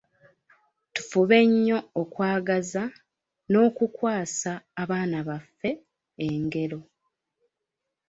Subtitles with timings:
[0.93, 2.83] Tufube nnyo okwagaza
[3.51, 5.69] n'okukwasa abaana baffe
[6.27, 6.79] engero.